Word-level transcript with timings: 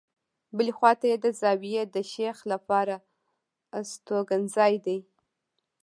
بلې 0.57 0.71
خواته 0.77 1.05
یې 1.11 1.17
د 1.21 1.27
زاویې 1.41 1.83
د 1.95 1.97
شیخ 2.11 2.37
لپاره 2.51 2.95
استوګنځای 3.77 4.73
دی. 4.85 4.99